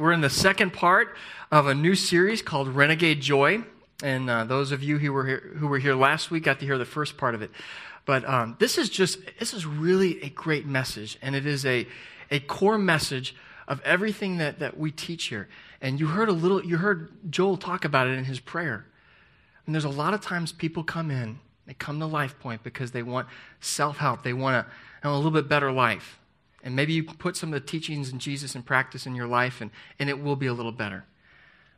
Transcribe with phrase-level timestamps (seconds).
[0.00, 1.14] We're in the second part
[1.52, 3.64] of a new series called Renegade Joy.
[4.02, 6.64] And uh, those of you who were, here, who were here last week got to
[6.64, 7.50] hear the first part of it.
[8.06, 11.18] But um, this is just, this is really a great message.
[11.20, 11.86] And it is a,
[12.30, 13.36] a core message
[13.68, 15.50] of everything that, that we teach here.
[15.82, 18.86] And you heard a little, you heard Joel talk about it in his prayer.
[19.66, 22.92] And there's a lot of times people come in, they come to Life Point because
[22.92, 23.28] they want
[23.60, 24.66] self help, they want
[25.02, 26.19] a, a little bit better life.
[26.62, 29.60] And maybe you put some of the teachings in Jesus in practice in your life,
[29.60, 31.04] and, and it will be a little better.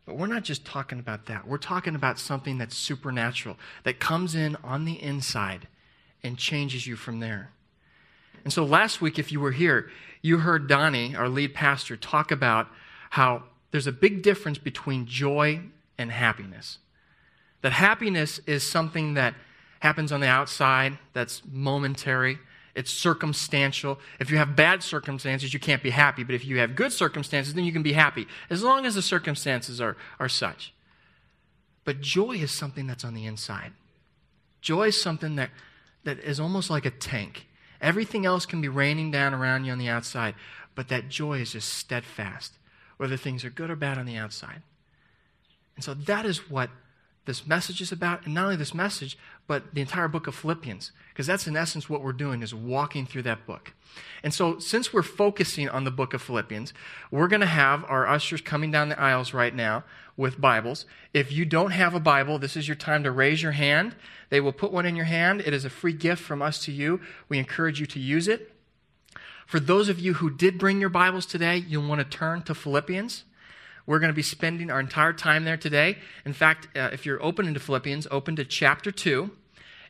[0.04, 1.46] But we're not just talking about that.
[1.46, 5.68] We're talking about something that's supernatural, that comes in on the inside
[6.24, 7.50] and changes you from there.
[8.44, 9.90] And so last week, if you were here,
[10.20, 12.66] you heard Donnie, our lead pastor, talk about
[13.10, 15.60] how there's a big difference between joy
[15.96, 16.78] and happiness.
[17.60, 19.34] That happiness is something that
[19.78, 22.38] happens on the outside, that's momentary
[22.74, 23.98] it's circumstantial.
[24.18, 26.24] If you have bad circumstances, you can't be happy.
[26.24, 29.02] But if you have good circumstances, then you can be happy, as long as the
[29.02, 30.72] circumstances are, are such.
[31.84, 33.72] But joy is something that's on the inside.
[34.60, 35.50] Joy is something that,
[36.04, 37.46] that is almost like a tank.
[37.80, 40.34] Everything else can be raining down around you on the outside,
[40.74, 42.54] but that joy is just steadfast,
[42.96, 44.62] whether things are good or bad on the outside.
[45.74, 46.70] And so that is what
[47.24, 50.90] this message is about, and not only this message, but the entire book of Philippians,
[51.10, 53.74] because that's in essence what we're doing is walking through that book.
[54.22, 56.72] And so, since we're focusing on the book of Philippians,
[57.10, 59.84] we're going to have our ushers coming down the aisles right now
[60.16, 60.84] with Bibles.
[61.12, 63.94] If you don't have a Bible, this is your time to raise your hand.
[64.30, 65.42] They will put one in your hand.
[65.42, 67.00] It is a free gift from us to you.
[67.28, 68.52] We encourage you to use it.
[69.46, 72.54] For those of you who did bring your Bibles today, you'll want to turn to
[72.54, 73.24] Philippians.
[73.86, 75.98] We're going to be spending our entire time there today.
[76.24, 79.30] In fact, uh, if you're open into Philippians, open to chapter 2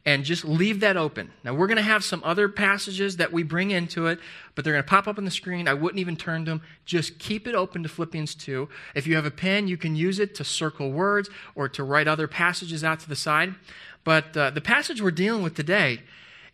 [0.05, 1.31] and just leave that open.
[1.45, 4.19] Now, we're going to have some other passages that we bring into it,
[4.55, 5.69] but they're going to pop up on the screen.
[5.69, 6.63] I wouldn't even turn to them.
[6.85, 8.69] Just keep it open to Philippians 2.
[8.97, 12.09] If you have a pen, you can use it to circle words or to write
[12.09, 13.55] other passages out to the side.
[14.03, 16.01] But uh, the passage we're dealing with today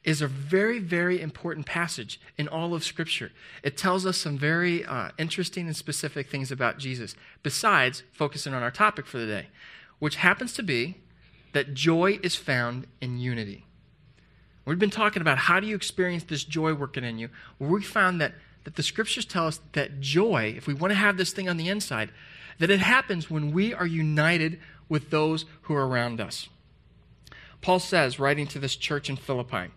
[0.08, 3.30] is a very, very important passage in all of Scripture.
[3.62, 8.62] It tells us some very uh, interesting and specific things about Jesus, besides focusing on
[8.62, 9.46] our topic for the day,
[9.98, 10.96] which happens to be
[11.52, 13.66] that joy is found in unity.
[14.64, 17.28] We've been talking about how do you experience this joy working in you.
[17.58, 18.32] Well, we found that,
[18.64, 21.58] that the Scriptures tell us that joy, if we want to have this thing on
[21.58, 22.12] the inside,
[22.58, 24.58] that it happens when we are united
[24.88, 26.48] with those who are around us.
[27.60, 29.70] Paul says, writing to this church in Philippi,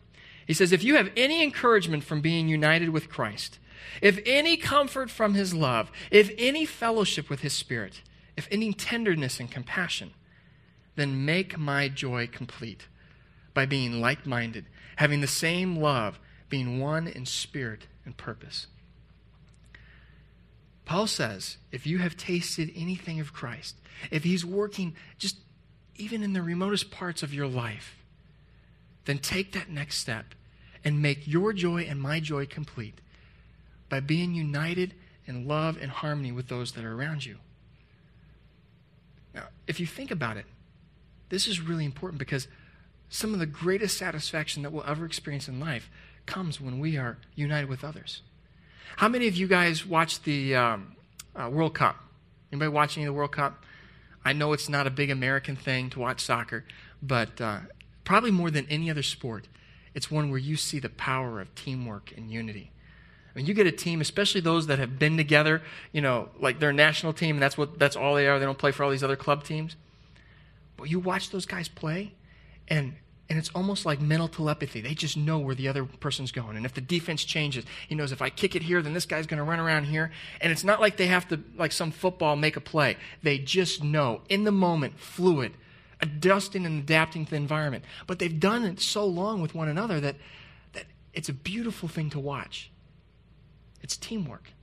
[0.51, 3.57] he says, If you have any encouragement from being united with Christ,
[4.01, 8.01] if any comfort from his love, if any fellowship with his spirit,
[8.35, 10.11] if any tenderness and compassion,
[10.97, 12.87] then make my joy complete
[13.53, 14.65] by being like minded,
[14.97, 16.19] having the same love,
[16.49, 18.67] being one in spirit and purpose.
[20.83, 23.77] Paul says, if you have tasted anything of Christ,
[24.11, 25.37] if he's working just
[25.95, 28.03] even in the remotest parts of your life,
[29.05, 30.35] then take that next step
[30.83, 32.99] and make your joy and my joy complete
[33.89, 34.93] by being united
[35.25, 37.37] in love and harmony with those that are around you.
[39.33, 40.45] Now, if you think about it,
[41.29, 42.47] this is really important because
[43.09, 45.89] some of the greatest satisfaction that we'll ever experience in life
[46.25, 48.21] comes when we are united with others.
[48.97, 50.95] How many of you guys watch the um,
[51.35, 51.97] uh, World Cup?
[52.51, 53.63] Anybody watching the World Cup?
[54.23, 56.63] I know it's not a big American thing to watch soccer,
[57.01, 57.59] but uh,
[58.03, 59.47] probably more than any other sport,
[59.93, 62.71] it's one where you see the power of teamwork and unity.
[63.33, 66.59] I mean, you get a team, especially those that have been together, you know, like
[66.59, 68.39] their national team, and that's what that's all they are.
[68.39, 69.75] They don't play for all these other club teams.
[70.75, 72.13] But you watch those guys play,
[72.67, 72.95] and
[73.31, 74.81] and it's almost like mental telepathy.
[74.81, 76.57] They just know where the other person's going.
[76.57, 79.25] And if the defense changes, he knows if I kick it here, then this guy's
[79.25, 80.11] going to run around here.
[80.41, 82.97] And it's not like they have to, like some football, make a play.
[83.23, 85.53] They just know in the moment, fluid,
[86.01, 87.83] adjusting and adapting to the environment.
[88.07, 90.15] But they've done it so long with one another that,
[90.73, 92.71] that it's a beautiful thing to watch.
[93.81, 94.53] It's teamwork.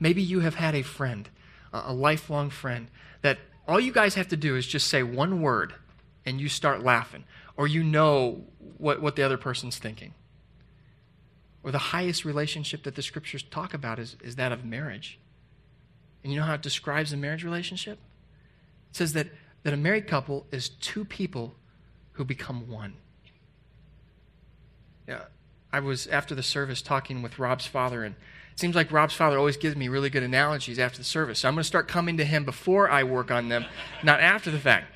[0.00, 1.28] Maybe you have had a friend,
[1.72, 2.88] a lifelong friend,
[3.22, 5.74] that all you guys have to do is just say one word
[6.26, 7.24] and you start laughing,
[7.56, 8.44] or you know
[8.78, 10.14] what, what the other person's thinking.
[11.62, 15.18] Or the highest relationship that the scriptures talk about is, is that of marriage.
[16.22, 17.98] And you know how it describes a marriage relationship?
[18.90, 19.28] It says that
[19.64, 21.54] that a married couple is two people
[22.12, 22.94] who become one.
[25.08, 25.22] Yeah,
[25.72, 28.14] I was after the service talking with Rob's father, and
[28.52, 31.40] it seems like Rob's father always gives me really good analogies after the service.
[31.40, 33.64] So I'm going to start coming to him before I work on them,
[34.04, 34.86] not after the fact.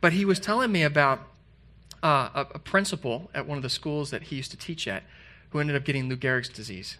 [0.00, 1.20] But he was telling me about
[2.02, 5.02] uh, a, a principal at one of the schools that he used to teach at
[5.50, 6.98] who ended up getting Lou Gehrig's disease.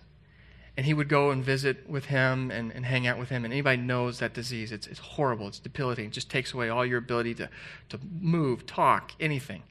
[0.77, 3.45] And he would go and visit with him and, and hang out with him.
[3.45, 4.73] And anybody knows that disease.
[4.73, 6.11] It's, it's horrible, it's debilitating.
[6.11, 7.49] It just takes away all your ability to,
[7.89, 9.63] to move, talk, anything.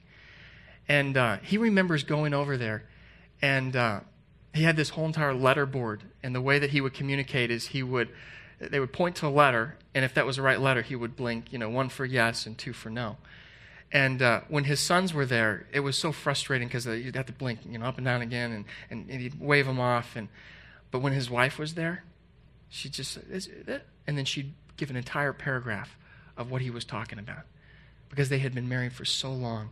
[0.88, 2.84] And uh, he remembers going over there,
[3.42, 4.00] and uh,
[4.54, 6.02] he had this whole entire letter board.
[6.22, 8.08] And the way that he would communicate is he would,
[8.58, 11.16] they would point to a letter, and if that was the right letter, he would
[11.16, 13.16] blink, you know, one for yes and two for no.
[13.92, 17.32] And uh, when his sons were there, it was so frustrating because you'd have to
[17.32, 20.16] blink, you know, up and down again, and, and, and he'd wave them off.
[20.16, 20.28] And
[20.96, 22.04] but when his wife was there,
[22.70, 23.18] she just
[24.06, 25.94] and then she'd give an entire paragraph
[26.38, 27.42] of what he was talking about
[28.08, 29.68] because they had been married for so long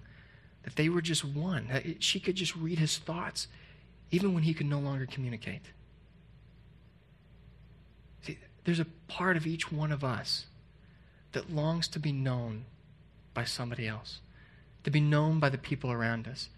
[0.65, 1.97] that they were just one.
[1.99, 3.49] She could just read his thoughts
[4.11, 5.63] even when he could no longer communicate.
[8.21, 10.45] See, there's a part of each one of us
[11.33, 12.67] that longs to be known
[13.33, 14.21] by somebody else,
[14.83, 16.51] to be known by the people around us,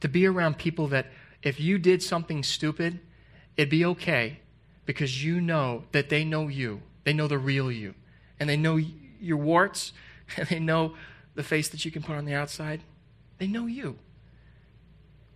[0.00, 1.08] to be around people that
[1.42, 3.00] if you did something stupid,
[3.56, 4.40] it'd be okay
[4.84, 6.82] because you know that they know you.
[7.04, 7.94] They know the real you.
[8.38, 8.80] And they know
[9.20, 9.92] your warts,
[10.36, 10.94] and they know
[11.34, 12.82] the face that you can put on the outside.
[13.38, 13.98] They know you.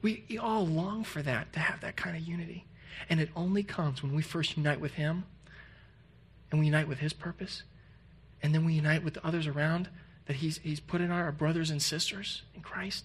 [0.02, 2.64] We, we all long for that, to have that kind of unity.
[3.08, 5.24] And it only comes when we first unite with Him
[6.50, 7.62] and we unite with His purpose,
[8.42, 9.88] and then we unite with the others around
[10.26, 13.04] that He's, he's put in our brothers and sisters in Christ,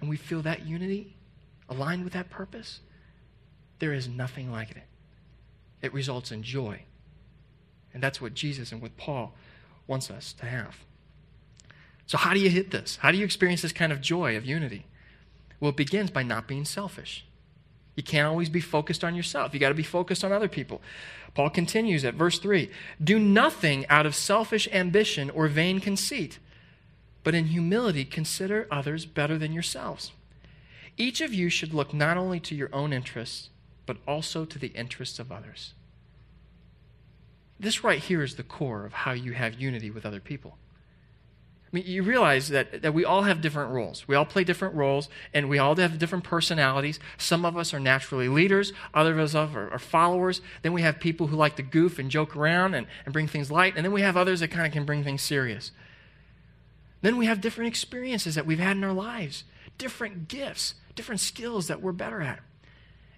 [0.00, 1.16] and we feel that unity
[1.68, 2.80] aligned with that purpose.
[3.80, 4.84] There is nothing like it.
[5.82, 6.82] It results in joy.
[7.92, 9.34] And that's what Jesus and what Paul
[9.86, 10.76] wants us to have.
[12.06, 12.96] So, how do you hit this?
[12.96, 14.86] How do you experience this kind of joy of unity?
[15.58, 17.24] Well, it begins by not being selfish.
[17.96, 19.52] You can't always be focused on yourself.
[19.52, 20.80] You got to be focused on other people.
[21.34, 22.70] Paul continues at verse 3
[23.02, 26.38] Do nothing out of selfish ambition or vain conceit,
[27.24, 30.12] but in humility consider others better than yourselves.
[30.96, 33.50] Each of you should look not only to your own interests,
[33.90, 35.74] but also to the interests of others.
[37.58, 40.58] This right here is the core of how you have unity with other people.
[41.64, 44.06] I mean, you realize that, that we all have different roles.
[44.06, 47.00] We all play different roles, and we all have different personalities.
[47.18, 50.40] Some of us are naturally leaders, others of us are, are followers.
[50.62, 53.50] Then we have people who like to goof and joke around and, and bring things
[53.50, 55.72] light, and then we have others that kind of can bring things serious.
[57.02, 59.42] Then we have different experiences that we've had in our lives,
[59.78, 62.38] different gifts, different skills that we're better at.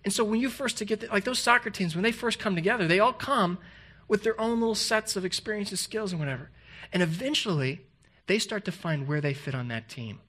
[0.05, 2.55] And so when you first get the, like those soccer teams, when they first come
[2.55, 3.59] together, they all come
[4.09, 6.51] with their own little sets of experiences, skills, and whatever.
[6.93, 7.83] And eventually,
[8.27, 10.21] they start to find where they fit on that team.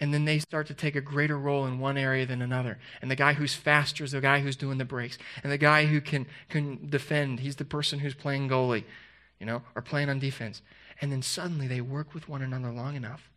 [0.00, 2.78] And then they start to take a greater role in one area than another.
[3.00, 5.18] And the guy who's faster is the guy who's doing the breaks.
[5.42, 8.84] And the guy who can, can defend, he's the person who's playing goalie,
[9.38, 10.62] you know, or playing on defense.
[11.00, 13.30] And then suddenly they work with one another long enough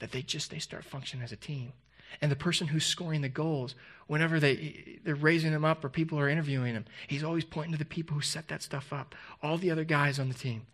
[0.00, 1.72] that they just they start functioning as a team.
[2.20, 3.74] And the person who's scoring the goals,
[4.06, 7.78] whenever they, they're raising them up or people are interviewing him, he's always pointing to
[7.78, 10.66] the people who set that stuff up, all the other guys on the team.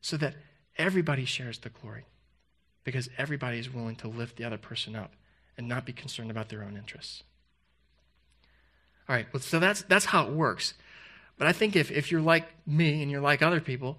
[0.00, 0.36] So that
[0.76, 2.04] everybody shares the glory
[2.84, 5.12] because everybody is willing to lift the other person up
[5.56, 7.24] and not be concerned about their own interests.
[9.08, 10.74] All right, well, so that's, that's how it works.
[11.36, 13.98] But I think if, if you're like me and you're like other people,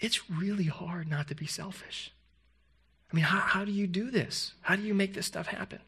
[0.00, 2.12] it's really hard not to be selfish.
[3.14, 4.54] I mean, how, how do you do this?
[4.62, 5.78] How do you make this stuff happen?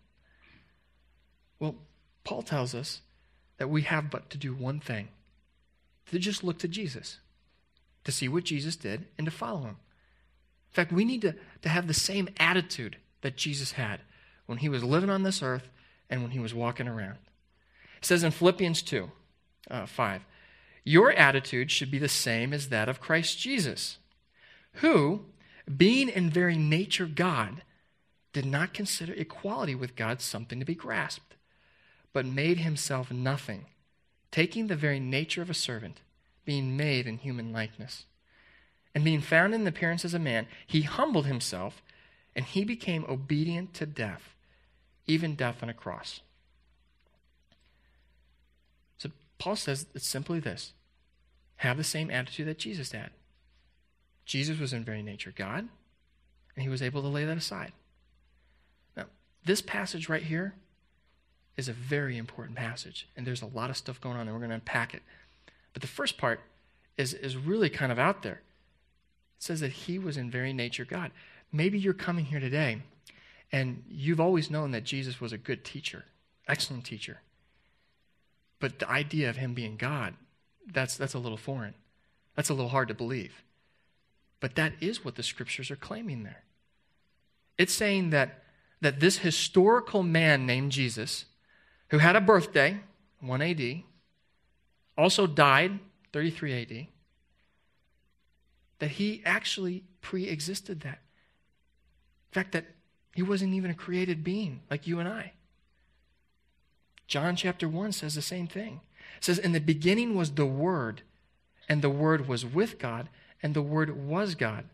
[1.58, 1.74] Well,
[2.22, 3.00] Paul tells us
[3.58, 5.08] that we have but to do one thing
[6.12, 7.18] to just look to Jesus,
[8.04, 9.76] to see what Jesus did, and to follow him.
[10.70, 14.02] In fact, we need to, to have the same attitude that Jesus had
[14.46, 15.68] when he was living on this earth
[16.08, 17.18] and when he was walking around.
[17.98, 19.10] It says in Philippians 2
[19.68, 20.22] uh, 5,
[20.84, 23.98] Your attitude should be the same as that of Christ Jesus,
[24.74, 25.24] who,
[25.74, 27.62] being in very nature God,
[28.32, 31.36] did not consider equality with God something to be grasped,
[32.12, 33.66] but made himself nothing,
[34.30, 36.00] taking the very nature of a servant,
[36.44, 38.04] being made in human likeness.
[38.94, 41.82] And being found in the appearance as a man, he humbled himself
[42.34, 44.34] and he became obedient to death,
[45.06, 46.20] even death on a cross.
[48.98, 50.72] So Paul says it's simply this
[51.56, 53.10] have the same attitude that Jesus had.
[54.26, 55.68] Jesus was in very nature God,
[56.54, 57.72] and he was able to lay that aside.
[58.96, 59.04] Now,
[59.44, 60.54] this passage right here
[61.56, 64.40] is a very important passage, and there's a lot of stuff going on, and we're
[64.40, 65.02] going to unpack it.
[65.72, 66.40] But the first part
[66.96, 68.40] is, is really kind of out there.
[69.36, 71.10] It says that he was in very nature God.
[71.52, 72.82] Maybe you're coming here today
[73.52, 76.04] and you've always known that Jesus was a good teacher,
[76.48, 77.20] excellent teacher.
[78.58, 80.14] But the idea of him being God,
[80.66, 81.74] that's, that's a little foreign.
[82.34, 83.42] That's a little hard to believe.
[84.40, 86.44] But that is what the scriptures are claiming there.
[87.58, 88.42] It's saying that,
[88.80, 91.24] that this historical man named Jesus,
[91.90, 92.80] who had a birthday,
[93.20, 93.82] 1 AD,
[94.96, 95.78] also died
[96.12, 96.86] 33 AD,
[98.78, 100.98] that he actually pre existed that.
[102.30, 102.66] In fact, that
[103.14, 105.32] he wasn't even a created being like you and I.
[107.06, 108.80] John chapter 1 says the same thing.
[109.16, 111.02] It says, In the beginning was the Word,
[111.68, 113.08] and the Word was with God,
[113.42, 114.64] and the Word was God.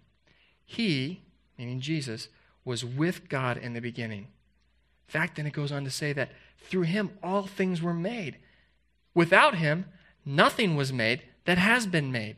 [0.64, 1.22] He,
[1.58, 2.28] meaning Jesus,
[2.64, 4.28] was with God in the beginning.
[5.08, 8.38] In fact, then it goes on to say that through him all things were made.
[9.14, 9.86] Without him,
[10.24, 12.36] nothing was made that has been made.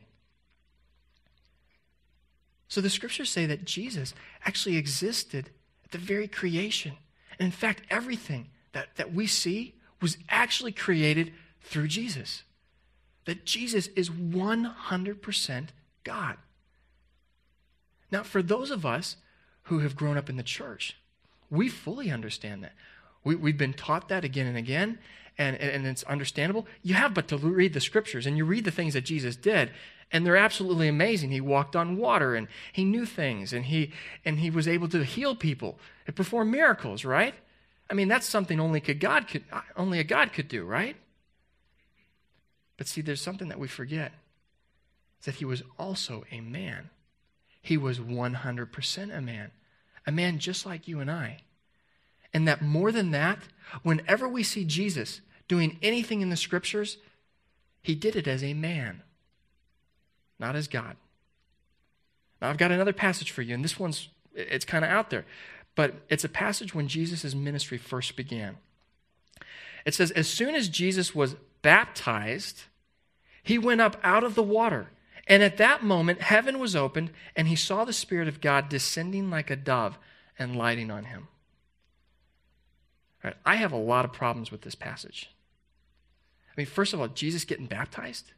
[2.67, 4.13] So the scriptures say that Jesus
[4.45, 5.51] actually existed
[5.83, 6.93] at the very creation.
[7.39, 12.43] And in fact, everything that, that we see was actually created through Jesus.
[13.25, 15.67] That Jesus is 100%
[16.05, 16.37] God.
[18.11, 19.17] Now, for those of us
[19.63, 20.95] who have grown up in the church,
[21.49, 22.71] we fully understand that.
[23.25, 24.99] We, we've been taught that again and again,
[25.37, 26.65] and, and it's understandable.
[26.81, 29.71] You have but to read the scriptures, and you read the things that Jesus did,
[30.11, 31.31] and they're absolutely amazing.
[31.31, 33.91] He walked on water, and he knew things, and he,
[34.23, 37.33] and he was able to heal people and perform miracles, right?
[37.89, 39.43] I mean, that's something only, could God could,
[39.75, 40.95] only a God could do, right?
[42.77, 44.11] But see, there's something that we forget.
[45.25, 46.89] That he was also a man.
[47.61, 49.51] He was 100% a man,
[50.05, 51.39] a man just like you and I.
[52.33, 53.39] And that more than that,
[53.81, 56.97] whenever we see Jesus doing anything in the scriptures,
[57.81, 59.01] he did it as a man,
[60.39, 60.95] not as God.
[62.41, 65.25] Now, I've got another passage for you, and this one's, it's kind of out there,
[65.75, 68.57] but it's a passage when Jesus' ministry first began.
[69.85, 72.63] It says, As soon as Jesus was baptized,
[73.43, 74.87] he went up out of the water.
[75.27, 79.29] And at that moment, heaven was opened, and he saw the Spirit of God descending
[79.29, 79.97] like a dove
[80.37, 81.27] and lighting on him.
[83.43, 85.31] I have a lot of problems with this passage.
[86.49, 88.31] I mean, first of all, Jesus getting baptized?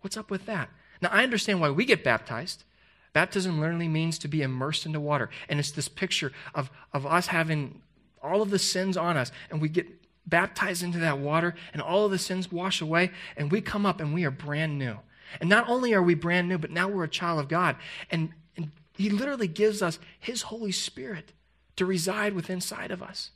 [0.00, 0.68] What's up with that?
[1.00, 2.64] Now, I understand why we get baptized.
[3.12, 5.30] Baptism literally means to be immersed into water.
[5.48, 7.82] And it's this picture of, of us having
[8.22, 9.86] all of the sins on us, and we get
[10.26, 14.00] baptized into that water, and all of the sins wash away, and we come up
[14.00, 14.98] and we are brand new.
[15.40, 17.76] And not only are we brand new, but now we're a child of God.
[18.10, 21.32] And, and He literally gives us His Holy Spirit
[21.76, 23.30] to reside within inside of us.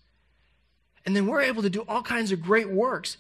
[1.05, 3.17] And then we're able to do all kinds of great works,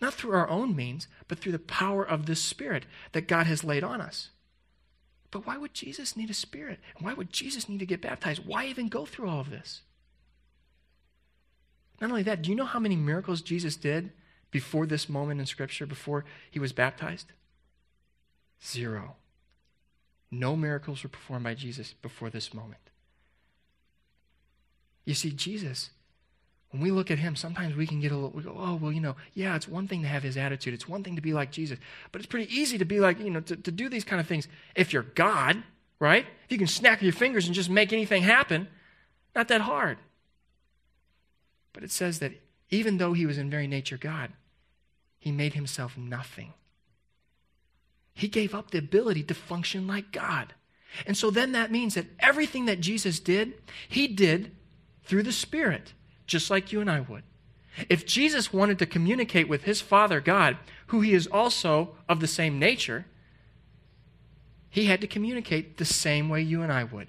[0.00, 3.64] not through our own means, but through the power of this Spirit that God has
[3.64, 4.30] laid on us.
[5.30, 6.80] But why would Jesus need a Spirit?
[6.98, 8.44] Why would Jesus need to get baptized?
[8.44, 9.82] Why even go through all of this?
[12.00, 14.12] Not only that, do you know how many miracles Jesus did
[14.50, 17.26] before this moment in Scripture, before he was baptized?
[18.64, 19.16] Zero.
[20.30, 22.80] No miracles were performed by Jesus before this moment.
[25.04, 25.90] You see, Jesus,
[26.70, 28.92] when we look at him, sometimes we can get a little, we go, oh, well,
[28.92, 30.72] you know, yeah, it's one thing to have his attitude.
[30.72, 31.78] It's one thing to be like Jesus.
[32.12, 34.28] But it's pretty easy to be like, you know, to, to do these kind of
[34.28, 35.62] things if you're God,
[35.98, 36.26] right?
[36.44, 38.68] If you can snap your fingers and just make anything happen,
[39.34, 39.98] not that hard.
[41.72, 42.32] But it says that
[42.70, 44.30] even though he was in very nature God,
[45.18, 46.54] he made himself nothing.
[48.20, 50.52] He gave up the ability to function like God.
[51.06, 53.54] And so then that means that everything that Jesus did,
[53.88, 54.54] he did
[55.04, 55.94] through the Spirit,
[56.26, 57.22] just like you and I would.
[57.88, 60.58] If Jesus wanted to communicate with his Father God,
[60.88, 63.06] who he is also of the same nature,
[64.68, 67.08] he had to communicate the same way you and I would.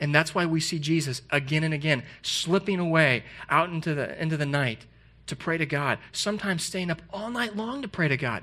[0.00, 4.36] And that's why we see Jesus again and again slipping away out into the, into
[4.36, 4.86] the night
[5.28, 8.42] to pray to God, sometimes staying up all night long to pray to God.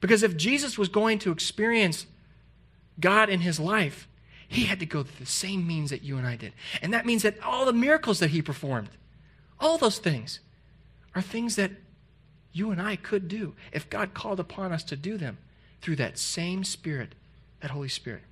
[0.00, 2.06] Because if Jesus was going to experience
[2.98, 4.08] God in his life,
[4.48, 6.52] he had to go through the same means that you and I did.
[6.82, 8.90] And that means that all the miracles that he performed,
[9.60, 10.40] all those things,
[11.14, 11.70] are things that
[12.52, 15.38] you and I could do if God called upon us to do them
[15.80, 17.14] through that same Spirit,
[17.60, 18.22] that Holy Spirit.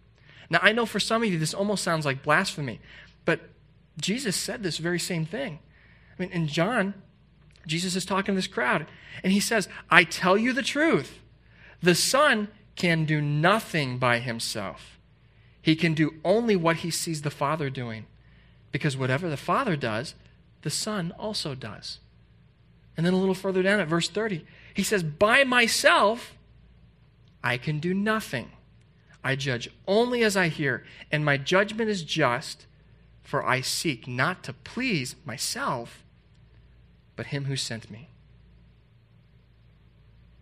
[0.51, 2.81] Now, I know for some of you this almost sounds like blasphemy,
[3.25, 3.41] but
[4.01, 5.59] Jesus said this very same thing.
[6.19, 6.95] I mean, in John,
[7.67, 8.87] Jesus is talking to this crowd,
[9.23, 11.21] and he says, I tell you the truth.
[11.83, 14.99] The Son can do nothing by himself.
[15.61, 18.07] He can do only what he sees the Father doing.
[18.73, 20.15] Because whatever the Father does,
[20.63, 21.99] the Son also does.
[22.97, 24.45] And then a little further down at verse 30,
[24.75, 26.37] he says, By myself,
[27.43, 28.51] I can do nothing.
[29.23, 32.67] I judge only as I hear, and my judgment is just,
[33.23, 36.05] for I seek not to please myself,
[37.15, 38.09] but him who sent me.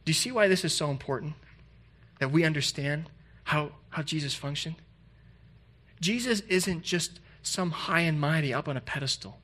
[0.07, 1.35] Do you see why this is so important?
[2.19, 3.11] That we understand
[3.45, 4.77] how, how Jesus functioned?
[6.01, 9.39] Jesus isn't just some high and mighty up on a pedestal.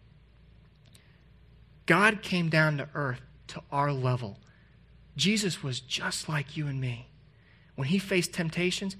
[1.84, 4.38] God came down to earth to our level
[5.16, 7.08] Jesus was just like you and me.
[7.74, 8.96] When he faced temptations,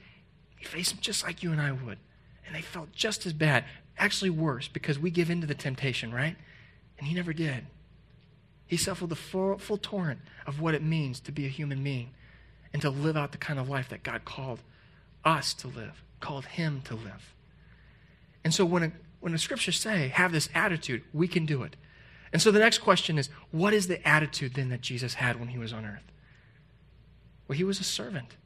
[0.59, 1.99] he faced them just like you and I would.
[2.47, 3.65] And they felt just as bad,
[3.97, 6.37] actually worse, because we give in to the temptation, right?
[6.99, 7.67] And he never did.
[8.73, 12.09] He suffered the full, full torrent of what it means to be a human being
[12.73, 14.61] and to live out the kind of life that God called
[15.27, 17.35] us to live, called him to live.
[18.43, 21.77] And so when, a, when the scriptures say, have this attitude, we can do it.
[22.33, 25.49] And so the next question is, what is the attitude then that Jesus had when
[25.49, 26.11] he was on earth?
[27.49, 28.37] Well, he was a servant.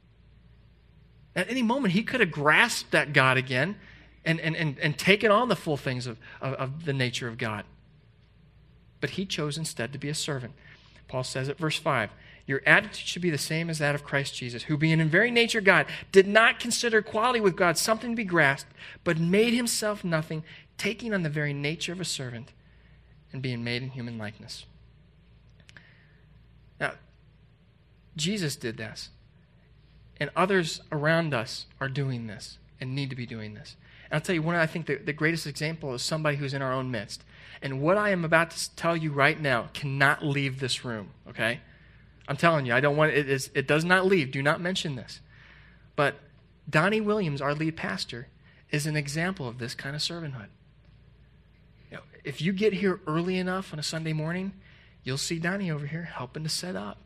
[1.37, 3.77] At any moment, he could have grasped that God again
[4.25, 7.37] and, and, and, and taken on the full things of, of, of the nature of
[7.37, 7.63] God.
[8.99, 10.53] But he chose instead to be a servant.
[11.07, 12.09] Paul says at verse 5
[12.45, 15.31] Your attitude should be the same as that of Christ Jesus, who, being in very
[15.31, 18.73] nature God, did not consider equality with God something to be grasped,
[19.03, 20.43] but made himself nothing,
[20.77, 22.51] taking on the very nature of a servant
[23.31, 24.65] and being made in human likeness.
[26.79, 26.93] Now,
[28.15, 29.09] Jesus did this,
[30.19, 33.75] and others around us are doing this and need to be doing this.
[34.05, 36.61] And I'll tell you, one, I think the, the greatest example is somebody who's in
[36.61, 37.23] our own midst.
[37.61, 41.61] And what I am about to tell you right now cannot leave this room, okay?
[42.27, 44.31] I'm telling you, I don't want it, is, it does not leave.
[44.31, 45.21] Do not mention this.
[45.95, 46.15] But
[46.69, 48.27] Donnie Williams, our lead pastor,
[48.69, 50.49] is an example of this kind of servanthood.
[51.89, 54.53] You know, if you get here early enough on a Sunday morning,
[55.03, 56.97] you'll see Donnie over here helping to set up,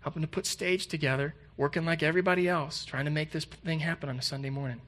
[0.00, 4.08] helping to put stage together, working like everybody else, trying to make this thing happen
[4.08, 4.82] on a Sunday morning.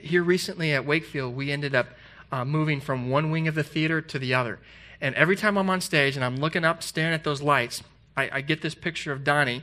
[0.00, 1.88] Here recently at Wakefield, we ended up
[2.30, 4.58] uh, moving from one wing of the theater to the other.
[5.00, 7.82] And every time I'm on stage and I'm looking up, staring at those lights,
[8.16, 9.62] I, I get this picture of Donnie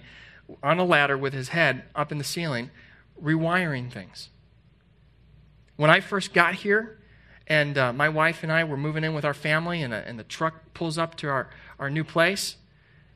[0.64, 2.70] on a ladder with his head up in the ceiling,
[3.22, 4.30] rewiring things.
[5.76, 7.00] When I first got here,
[7.48, 10.18] and uh, my wife and I were moving in with our family, and, a, and
[10.18, 12.56] the truck pulls up to our, our new place,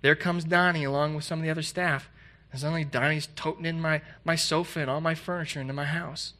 [0.01, 2.09] there comes Donnie along with some of the other staff.
[2.51, 6.33] And suddenly Donnie's toting in my, my sofa and all my furniture into my house.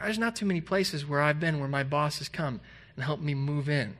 [0.00, 2.60] There's not too many places where I've been where my boss has come
[2.96, 3.96] and helped me move in.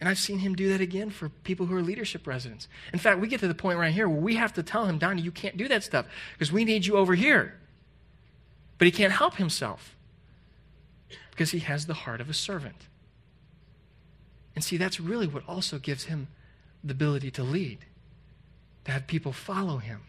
[0.00, 2.68] And I've seen him do that again for people who are leadership residents.
[2.92, 4.98] In fact, we get to the point right here where we have to tell him,
[4.98, 7.54] Donnie, you can't do that stuff because we need you over here.
[8.76, 9.96] But he can't help himself
[11.30, 12.88] because he has the heart of a servant.
[14.54, 16.28] And see, that's really what also gives him
[16.82, 17.78] the ability to lead,
[18.84, 20.02] to have people follow him.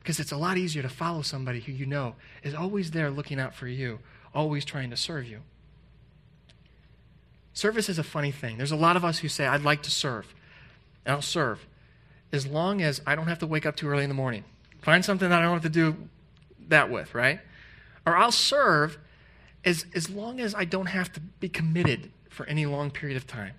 [0.00, 3.38] Because it's a lot easier to follow somebody who you know is always there looking
[3.38, 4.00] out for you,
[4.34, 5.40] always trying to serve you.
[7.52, 8.56] Service is a funny thing.
[8.56, 10.32] There's a lot of us who say, I'd like to serve.
[11.04, 11.66] And I'll serve
[12.32, 14.44] as long as I don't have to wake up too early in the morning.
[14.82, 15.96] Find something that I don't have to do
[16.68, 17.40] that with, right?
[18.06, 18.98] Or I'll serve
[19.64, 23.26] as, as long as I don't have to be committed for any long period of
[23.26, 23.54] time.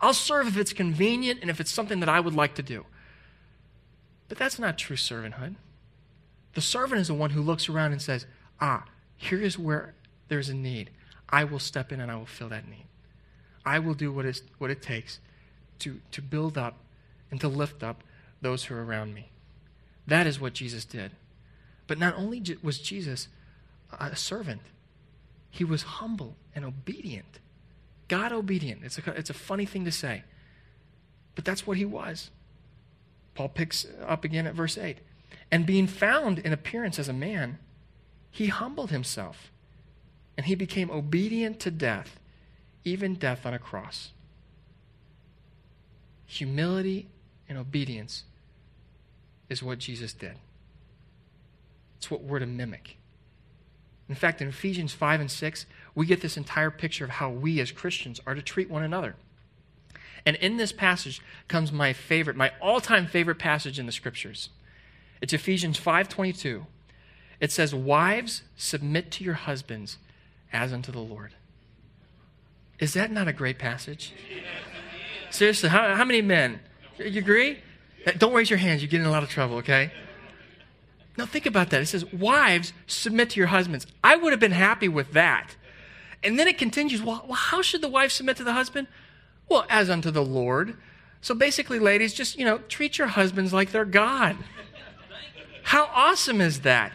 [0.00, 2.84] I'll serve if it's convenient and if it's something that I would like to do.
[4.28, 5.56] But that's not true servanthood.
[6.54, 8.26] The servant is the one who looks around and says,
[8.60, 8.84] Ah,
[9.16, 9.94] here is where
[10.28, 10.90] there's a need.
[11.28, 12.86] I will step in and I will fill that need.
[13.64, 15.20] I will do what, is, what it takes
[15.80, 16.76] to, to build up
[17.30, 18.02] and to lift up
[18.40, 19.30] those who are around me.
[20.06, 21.12] That is what Jesus did.
[21.86, 23.28] But not only was Jesus
[23.98, 24.62] a servant,
[25.50, 27.38] he was humble and obedient.
[28.08, 28.82] God obedient.
[28.84, 30.24] It's a, it's a funny thing to say,
[31.34, 32.30] but that's what he was.
[33.34, 34.98] Paul picks up again at verse 8.
[35.52, 37.58] And being found in appearance as a man,
[38.30, 39.50] he humbled himself
[40.36, 42.18] and he became obedient to death,
[42.84, 44.12] even death on a cross.
[46.26, 47.08] Humility
[47.48, 48.24] and obedience
[49.48, 50.36] is what Jesus did.
[51.98, 52.96] It's what we're to mimic.
[54.08, 57.60] In fact, in Ephesians 5 and 6, we get this entire picture of how we
[57.60, 59.16] as Christians are to treat one another.
[60.24, 64.50] And in this passage comes my favorite, my all-time favorite passage in the scriptures.
[65.20, 66.66] It's Ephesians 5:22.
[67.40, 69.98] It says, "Wives, submit to your husbands
[70.52, 71.32] as unto the Lord."
[72.78, 74.12] Is that not a great passage?
[75.30, 76.60] Seriously, how, how many men?
[76.98, 77.58] You agree?
[78.18, 78.82] Don't raise your hands.
[78.82, 79.92] You get in a lot of trouble, okay?
[81.16, 81.82] Now think about that.
[81.82, 83.86] It says, Wives, submit to your husbands.
[84.02, 85.56] I would have been happy with that.
[86.22, 88.86] And then it continues, well, well, how should the wife submit to the husband?
[89.48, 90.76] Well, as unto the Lord.
[91.20, 94.36] So basically, ladies, just, you know, treat your husbands like they're God.
[95.70, 96.90] How awesome is that?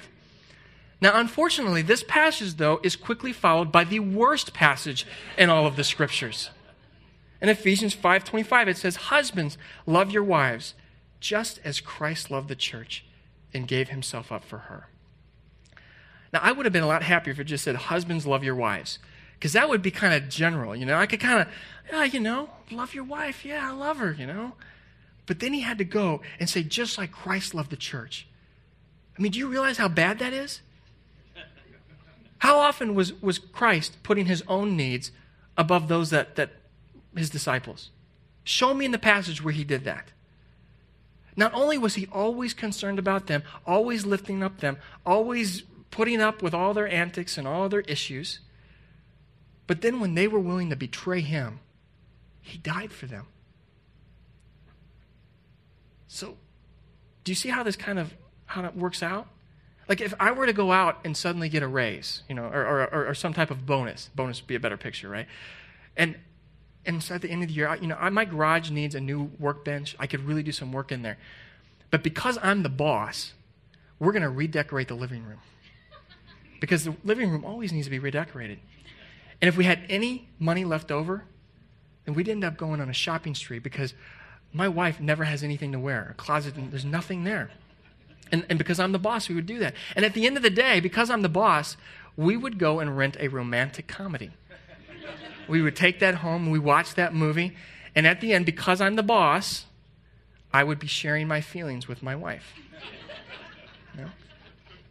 [0.99, 5.07] Now, unfortunately, this passage, though, is quickly followed by the worst passage
[5.37, 6.49] in all of the scriptures.
[7.41, 10.73] In Ephesians 5:25 it says, "Husbands, love your wives,
[11.21, 13.05] just as Christ loved the church
[13.53, 14.89] and gave himself up for her."
[16.33, 18.55] Now, I would have been a lot happier if it just said, "Husbands, love your
[18.55, 18.99] wives."
[19.35, 20.97] Because that would be kind of general, you know.
[20.97, 21.47] I could kind of,
[21.89, 23.45] yeah, you know, love your wife.
[23.45, 24.57] Yeah, I love her, you know.
[25.27, 28.27] But then he had to go and say, just like Christ loved the church.
[29.17, 30.61] I mean, do you realize how bad that is?
[32.39, 35.11] How often was, was Christ putting his own needs
[35.57, 36.51] above those that, that
[37.15, 37.91] his disciples?
[38.43, 40.11] Show me in the passage where he did that.
[41.35, 46.41] Not only was he always concerned about them, always lifting up them, always putting up
[46.41, 48.39] with all their antics and all their issues,
[49.67, 51.59] but then when they were willing to betray him,
[52.41, 53.25] he died for them.
[56.07, 56.37] So,
[57.23, 58.13] do you see how this kind of
[58.45, 59.27] how it works out?
[59.87, 62.87] Like if I were to go out and suddenly get a raise, you know, or,
[62.91, 65.27] or, or some type of bonus, bonus would be a better picture, right?
[65.95, 66.17] And
[66.85, 69.31] and so at the end of the year, you know, my garage needs a new
[69.39, 69.95] workbench.
[69.99, 71.17] I could really do some work in there.
[71.89, 73.33] But because I'm the boss,
[73.99, 75.39] we're going to redecorate the living room.
[76.59, 78.59] Because the living room always needs to be redecorated.
[79.41, 81.23] And if we had any money left over,
[82.05, 83.93] then we'd end up going on a shopping spree because
[84.53, 86.09] my wife never has anything to wear.
[86.11, 87.49] A closet, there's nothing there.
[88.31, 89.73] And, and because I'm the boss, we would do that.
[89.95, 91.77] And at the end of the day, because I'm the boss,
[92.17, 94.31] we would go and rent a romantic comedy.
[95.47, 97.55] We would take that home, we watch that movie,
[97.93, 99.65] and at the end, because I'm the boss,
[100.51, 102.53] I would be sharing my feelings with my wife.
[103.93, 104.09] You know?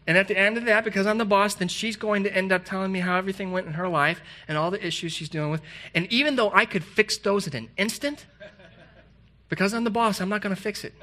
[0.06, 2.52] And at the end of that, because I'm the boss, then she's going to end
[2.52, 5.50] up telling me how everything went in her life and all the issues she's dealing
[5.50, 5.62] with.
[5.94, 8.26] And even though I could fix those in an instant,
[9.48, 10.94] because I'm the boss, I'm not going to fix it.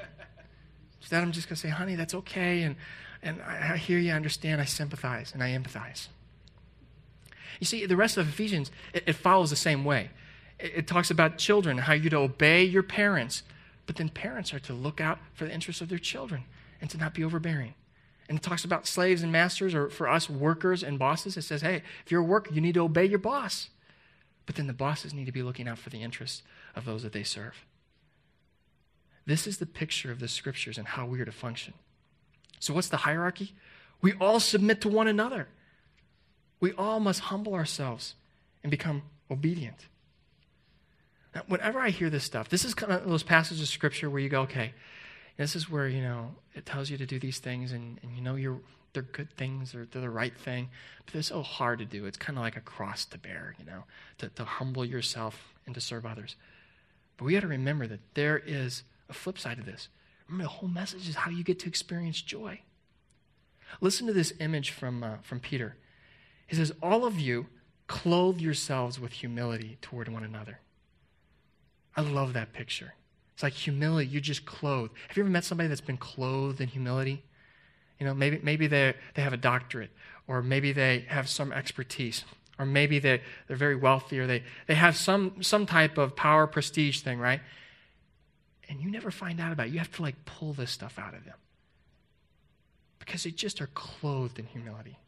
[1.02, 2.62] Instead, I'm just going to say, honey, that's okay.
[2.62, 2.76] And,
[3.24, 6.06] and I, I hear you, I understand, I sympathize, and I empathize.
[7.58, 10.10] You see, the rest of Ephesians, it, it follows the same way.
[10.60, 13.42] It, it talks about children, how you're to obey your parents,
[13.86, 16.44] but then parents are to look out for the interests of their children
[16.80, 17.74] and to not be overbearing.
[18.28, 21.36] And it talks about slaves and masters, or for us, workers and bosses.
[21.36, 23.70] It says, hey, if you're a worker, you need to obey your boss.
[24.46, 26.42] But then the bosses need to be looking out for the interests
[26.76, 27.66] of those that they serve.
[29.26, 31.74] This is the picture of the scriptures and how we are to function.
[32.58, 33.54] So, what's the hierarchy?
[34.00, 35.48] We all submit to one another.
[36.60, 38.14] We all must humble ourselves
[38.62, 39.86] and become obedient.
[41.34, 44.20] Now, whenever I hear this stuff, this is kind of those passages of scripture where
[44.20, 44.74] you go, okay,
[45.36, 48.22] this is where, you know, it tells you to do these things and, and you
[48.22, 48.60] know you're
[48.92, 50.68] they're good things or they're the right thing,
[51.04, 52.04] but they're so hard to do.
[52.04, 53.84] It's kind of like a cross to bear, you know,
[54.18, 56.36] to, to humble yourself and to serve others.
[57.16, 59.88] But we got to remember that there is a flip side of this.
[60.28, 62.60] Remember, the whole message is how you get to experience joy.
[63.80, 65.76] Listen to this image from, uh, from Peter.
[66.46, 67.46] He says, All of you
[67.86, 70.60] clothe yourselves with humility toward one another.
[71.96, 72.94] I love that picture.
[73.34, 74.90] It's like humility, you just clothe.
[75.08, 77.22] Have you ever met somebody that's been clothed in humility?
[77.98, 79.90] You know, maybe, maybe they, they have a doctorate,
[80.26, 82.24] or maybe they have some expertise,
[82.58, 86.46] or maybe they, they're very wealthy, or they, they have some, some type of power,
[86.46, 87.40] prestige thing, right?
[88.68, 89.72] And you never find out about it.
[89.72, 91.36] You have to like pull this stuff out of them
[92.98, 94.98] because they just are clothed in humility.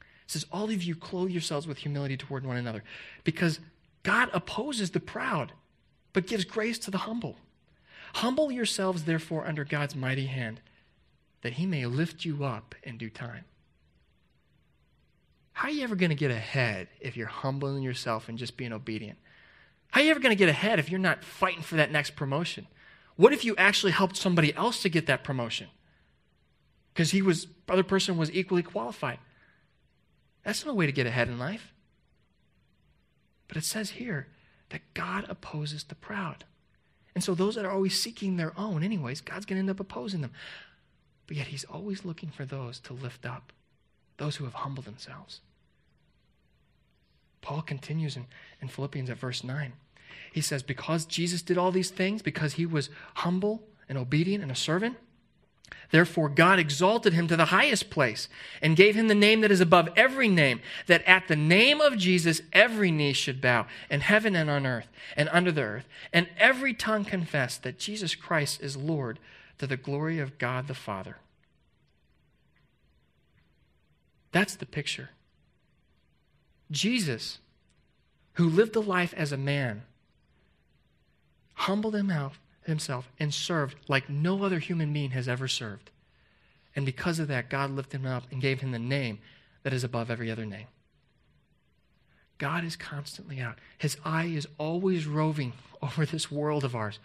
[0.00, 2.82] It says, All of you clothe yourselves with humility toward one another
[3.24, 3.60] because
[4.02, 5.52] God opposes the proud
[6.12, 7.36] but gives grace to the humble.
[8.14, 10.60] Humble yourselves, therefore, under God's mighty hand
[11.40, 13.44] that he may lift you up in due time.
[15.54, 18.72] How are you ever going to get ahead if you're humbling yourself and just being
[18.72, 19.18] obedient?
[19.92, 22.16] How are you ever going to get ahead if you're not fighting for that next
[22.16, 22.66] promotion?
[23.16, 25.68] What if you actually helped somebody else to get that promotion?
[26.92, 29.18] Because he was, other person was equally qualified.
[30.44, 31.74] That's no way to get ahead in life.
[33.48, 34.28] But it says here
[34.70, 36.44] that God opposes the proud.
[37.14, 39.78] And so those that are always seeking their own, anyways, God's going to end up
[39.78, 40.32] opposing them.
[41.26, 43.52] But yet he's always looking for those to lift up,
[44.16, 45.42] those who have humbled themselves.
[47.42, 48.26] Paul continues in,
[48.62, 49.74] in Philippians at verse 9.
[50.32, 54.50] He says, Because Jesus did all these things, because he was humble and obedient and
[54.50, 54.96] a servant,
[55.90, 58.28] therefore God exalted him to the highest place
[58.62, 61.98] and gave him the name that is above every name, that at the name of
[61.98, 66.28] Jesus every knee should bow in heaven and on earth and under the earth, and
[66.38, 69.18] every tongue confess that Jesus Christ is Lord
[69.58, 71.16] to the glory of God the Father.
[74.30, 75.10] That's the picture.
[76.72, 77.38] Jesus,
[78.34, 79.82] who lived a life as a man,
[81.54, 81.94] humbled
[82.64, 85.90] himself and served like no other human being has ever served.
[86.74, 89.18] And because of that, God lifted him up and gave him the name
[89.62, 90.66] that is above every other name.
[92.38, 93.58] God is constantly out.
[93.78, 96.98] His eye is always roving over this world of ours,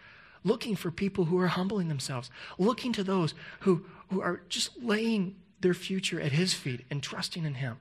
[0.43, 5.36] looking for people who are humbling themselves, looking to those who, who are just laying
[5.60, 7.77] their future at His feet and trusting in Him.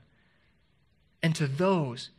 [1.27, 2.11] And to those,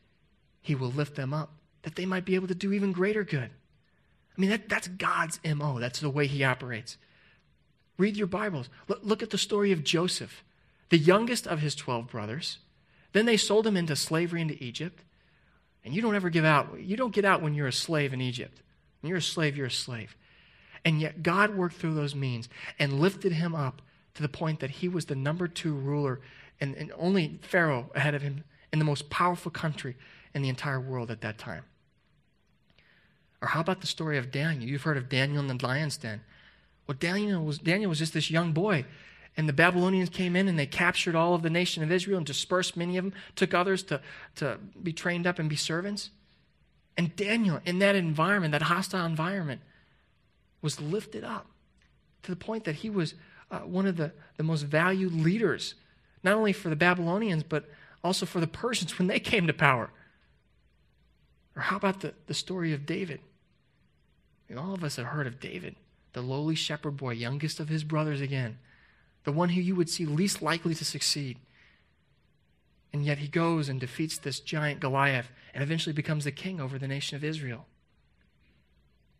[0.61, 3.49] He will lift them up that they might be able to do even greater good.
[3.49, 5.79] I mean, that, that's God's MO.
[5.79, 6.97] That's the way he operates.
[7.97, 8.67] Read your Bibles.
[8.89, 10.43] Look, look at the story of Joseph,
[10.89, 12.57] the youngest of his 12 brothers.
[13.13, 15.05] Then they sold him into slavery into Egypt.
[15.85, 16.77] And you don't ever give out.
[16.77, 18.61] You don't get out when you're a slave in Egypt.
[18.99, 20.17] When you're a slave, you're a slave.
[20.83, 23.81] And yet God worked through those means and lifted him up
[24.15, 26.19] to the point that he was the number two ruler
[26.59, 29.95] and, and only Pharaoh ahead of him in the most powerful country
[30.33, 31.63] in the entire world at that time.
[33.41, 34.69] Or how about the story of Daniel?
[34.69, 36.21] You've heard of Daniel in the lion's den.
[36.87, 38.85] Well, Daniel was, Daniel was just this young boy.
[39.35, 42.25] And the Babylonians came in and they captured all of the nation of Israel and
[42.25, 44.01] dispersed many of them, took others to,
[44.37, 46.09] to be trained up and be servants.
[46.97, 49.61] And Daniel, in that environment, that hostile environment,
[50.63, 51.45] was lifted up
[52.23, 53.13] to the point that he was
[53.51, 55.75] uh, one of the, the most valued leaders,
[56.23, 57.69] not only for the Babylonians, but
[58.07, 59.89] also for the Persians when they came to power.
[61.57, 63.19] Or how about the, the story of David?
[64.49, 65.75] I mean, all of us have heard of David,
[66.13, 68.59] the lowly shepherd boy, youngest of his brothers again,
[69.25, 71.37] the one who you would see least likely to succeed.
[72.93, 76.79] And yet he goes and defeats this giant Goliath and eventually becomes the king over
[76.79, 77.65] the nation of Israel.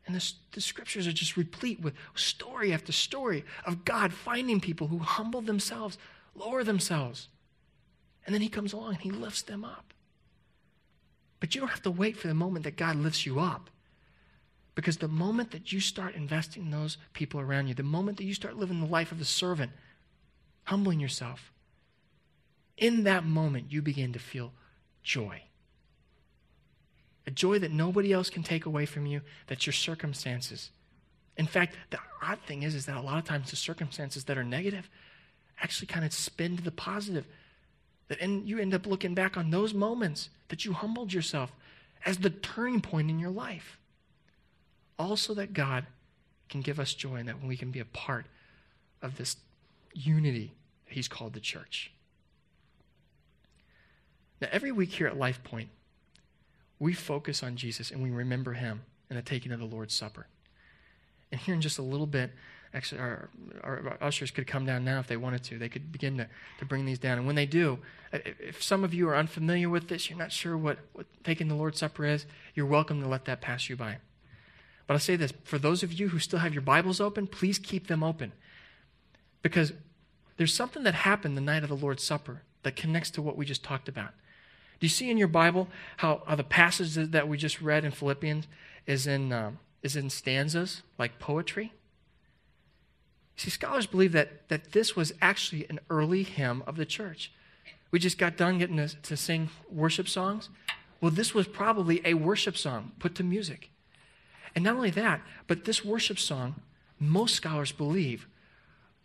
[0.06, 4.88] And the, the, scriptures are just replete with story after story of God finding people
[4.88, 5.97] who humble themselves,
[6.34, 7.28] lower themselves.
[8.27, 9.93] And then he comes along and he lifts them up.
[11.39, 13.69] But you don't have to wait for the moment that God lifts you up.
[14.75, 18.25] Because the moment that you start investing in those people around you, the moment that
[18.25, 19.71] you start living the life of a servant,
[20.65, 21.51] humbling yourself,
[22.77, 24.51] in that moment you begin to feel
[25.01, 25.41] joy.
[27.25, 30.69] A joy that nobody else can take away from you, that's your circumstances.
[31.37, 34.37] In fact, the odd thing is, is that a lot of times the circumstances that
[34.37, 34.89] are negative
[35.61, 37.25] actually kind of spin to the positive.
[38.08, 41.52] That and you end up looking back on those moments that you humbled yourself
[42.06, 43.78] as the turning point in your life.
[44.98, 45.86] Also, that God
[46.50, 48.26] can give us joy and that we can be a part
[49.02, 49.36] of this
[49.93, 50.54] unity
[50.86, 51.91] that He's called the church.
[54.41, 55.70] Now, every week here at Life Point,
[56.80, 60.28] we focus on Jesus and we remember Him in the taking of the Lord's Supper.
[61.32, 62.32] And here in just a little bit,
[62.73, 63.30] Actually, our,
[63.63, 65.58] our, ushers could come down now if they wanted to.
[65.58, 66.27] They could begin to,
[66.60, 67.17] to bring these down.
[67.17, 67.80] And when they do,
[68.12, 71.56] if some of you are unfamiliar with this, you're not sure what, what taking the
[71.56, 73.97] Lord's Supper is, you're welcome to let that pass you by.
[74.86, 77.58] But I'll say this for those of you who still have your Bibles open, please
[77.58, 78.32] keep them open.
[79.41, 79.73] Because
[80.38, 83.45] there's something that happened the night of the Lord's Supper that connects to what we
[83.45, 84.12] just talked about.
[84.80, 87.91] Do you see in your Bible how, how the passage that we just read in
[87.91, 88.47] Philippians
[88.86, 91.73] is in, um, is in stanzas, like poetry?
[93.38, 97.32] See, scholars believe that, that this was actually an early hymn of the church.
[97.91, 100.50] We just got done getting to, to sing worship songs.
[101.00, 103.69] Well, this was probably a worship song put to music.
[104.56, 106.56] And not only that, but this worship song,
[107.00, 108.28] most scholars believe,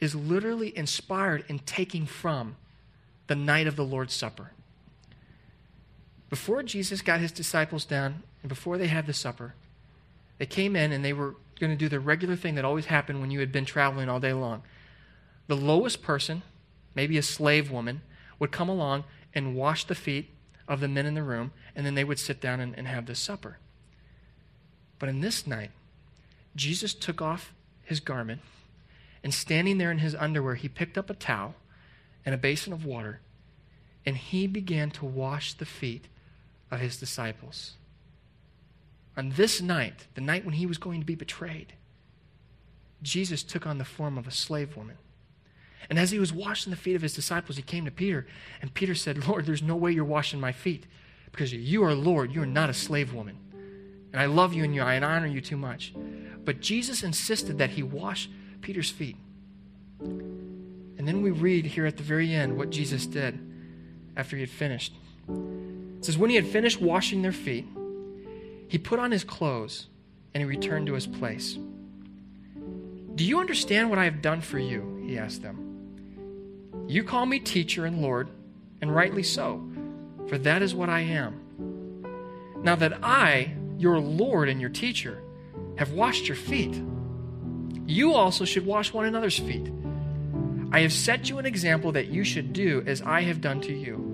[0.01, 2.57] is literally inspired in taking from
[3.27, 4.53] the night of the Lord's Supper.
[6.31, 9.55] Before Jesus got his disciples down and before they had the supper,
[10.38, 13.20] they came in and they were going to do the regular thing that always happened
[13.20, 14.64] when you had been traveling all day long.
[15.46, 16.42] The lowest person,
[16.92, 18.03] maybe a slave woman,
[18.40, 20.31] would come along and wash the feet
[20.66, 23.07] of the men in the room, and then they would sit down and, and have
[23.07, 23.59] the supper.
[24.98, 25.70] But in this night,
[26.57, 28.40] Jesus took off his garment,
[29.22, 31.55] and standing there in his underwear, he picked up a towel
[32.27, 33.20] and a basin of water,
[34.05, 36.07] and he began to wash the feet
[36.72, 37.77] of his disciples
[39.16, 41.75] on this night, the night when he was going to be betrayed,
[43.03, 44.96] Jesus took on the form of a slave woman.
[45.90, 48.27] And as he was washing the feet of his disciples, he came to Peter,
[48.61, 50.87] and Peter said, Lord, there's no way you're washing my feet
[51.33, 52.33] because you are Lord.
[52.33, 53.38] You are not a slave woman.
[54.12, 55.94] And I love you and you, I honor you too much.
[56.44, 58.29] But Jesus insisted that he wash
[58.61, 59.16] Peter's feet.
[60.01, 63.38] And then we read here at the very end what Jesus did
[64.16, 64.92] after he had finished.
[65.29, 67.66] It says, When he had finished washing their feet,
[68.72, 69.87] he put on his clothes
[70.32, 71.58] and he returned to his place.
[73.14, 74.98] Do you understand what I have done for you?
[75.06, 76.87] He asked them.
[76.88, 78.30] You call me teacher and Lord,
[78.80, 79.62] and rightly so,
[80.26, 82.54] for that is what I am.
[82.62, 85.22] Now that I, your Lord and your teacher,
[85.76, 86.82] have washed your feet,
[87.87, 89.70] you also should wash one another's feet.
[90.72, 93.72] I have set you an example that you should do as I have done to
[93.74, 94.12] you.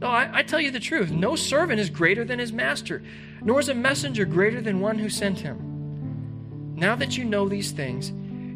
[0.00, 1.10] No, I, I, tell you the truth.
[1.10, 3.02] No servant is greater than his master,
[3.44, 6.74] nor is a messenger greater than one who sent him.
[6.74, 8.12] Now that you know these things,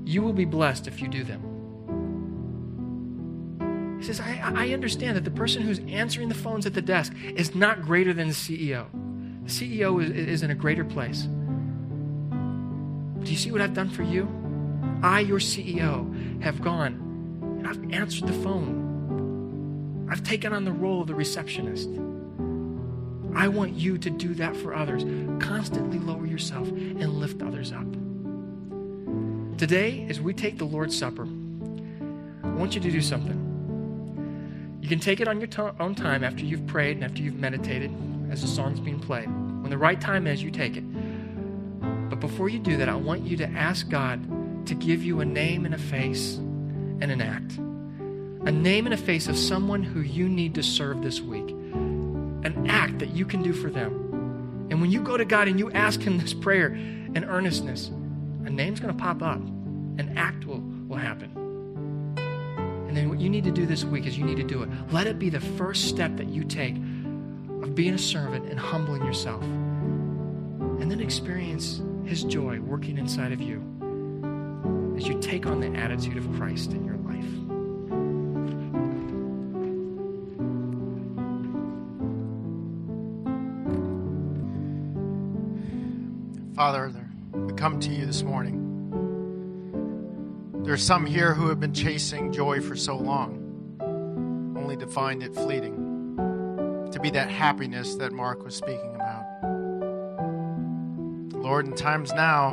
[0.09, 1.45] you will be blessed if you do them.
[4.01, 7.13] He says, I, I understand that the person who's answering the phones at the desk
[7.37, 8.87] is not greater than the CEO.
[9.45, 11.23] The CEO is, is in a greater place.
[13.23, 14.29] Do you see what I've done for you?
[15.03, 17.05] I, your CEO, have gone
[17.59, 20.09] and I've answered the phone.
[20.11, 21.91] I've taken on the role of the receptionist.
[23.39, 25.05] I want you to do that for others.
[25.39, 27.87] Constantly lower yourself and lift others up.
[29.57, 31.23] Today, as we take the Lord's Supper,
[32.43, 34.79] I want you to do something.
[34.83, 37.39] You can take it on your to- own time after you've prayed and after you've
[37.39, 37.93] meditated
[38.29, 39.29] as the song's being played.
[39.29, 40.83] When the right time is, you take it.
[42.11, 45.25] But before you do that, I want you to ask God to give you a
[45.25, 47.53] name and a face and an act.
[48.49, 51.55] A name and a face of someone who you need to serve this week.
[52.45, 54.67] An act that you can do for them.
[54.71, 57.89] And when you go to God and you ask Him this prayer in earnestness,
[58.45, 61.33] a name's going to pop up, an act will, will happen.
[62.87, 64.71] And then what you need to do this week is you need to do it.
[64.91, 69.05] Let it be the first step that you take of being a servant and humbling
[69.05, 69.43] yourself.
[69.43, 73.63] And then experience His joy working inside of you
[74.97, 76.98] as you take on the attitude of Christ in your life.
[86.59, 86.93] Father,
[87.33, 88.59] we come to you this morning.
[90.65, 95.23] There are some here who have been chasing joy for so long, only to find
[95.23, 96.17] it fleeting,
[96.91, 99.25] to be that happiness that Mark was speaking about.
[101.41, 102.51] Lord, in times now,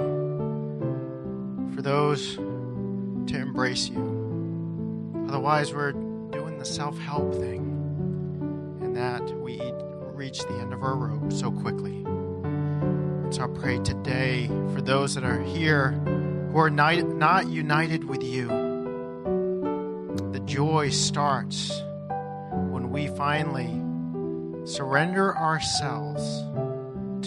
[1.74, 5.26] for those to embrace you.
[5.28, 7.63] Otherwise, we're doing the self help thing,
[8.84, 9.60] and that we
[10.13, 11.94] reach the end of our rope so quickly.
[13.36, 15.91] So I pray today for those that are here
[16.52, 18.48] who are not united with you.
[20.32, 21.69] The joy starts
[22.69, 23.74] when we finally
[24.65, 26.24] surrender ourselves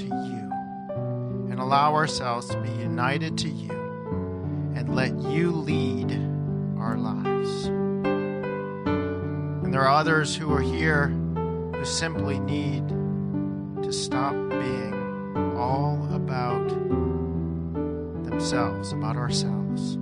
[0.01, 0.51] to you
[1.51, 3.73] and allow ourselves to be united to you
[4.75, 6.11] and let you lead
[6.79, 7.67] our lives.
[9.67, 12.89] And there are others who are here who simply need
[13.83, 14.48] to stop
[18.39, 19.97] themselves, about ourselves.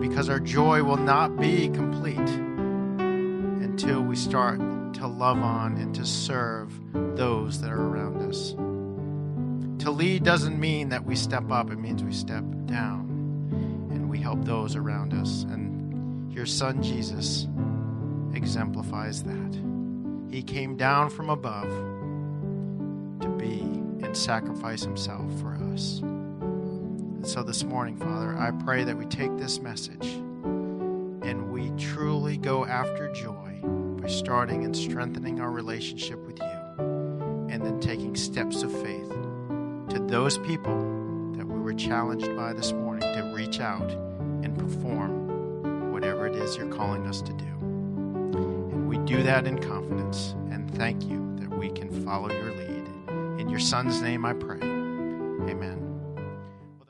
[0.00, 4.58] Because our joy will not be complete until we start
[4.94, 6.72] to love on and to serve
[7.16, 8.50] those that are around us.
[9.84, 13.06] To lead doesn't mean that we step up, it means we step down
[13.92, 15.44] and we help those around us.
[15.44, 17.46] And your son Jesus
[18.34, 19.60] exemplifies that.
[20.32, 21.70] He came down from above
[23.20, 23.80] to be
[24.10, 25.59] and sacrifice himself for us.
[25.70, 30.04] And so this morning, Father, I pray that we take this message
[31.22, 33.60] and we truly go after joy
[34.00, 36.84] by starting and strengthening our relationship with you
[37.50, 39.10] and then taking steps of faith
[39.90, 40.76] to those people
[41.36, 43.90] that we were challenged by this morning to reach out
[44.42, 47.44] and perform whatever it is you're calling us to do.
[47.44, 52.88] And we do that in confidence and thank you that we can follow your lead.
[53.40, 54.79] In your son's name I pray.
[55.50, 55.79] Amen.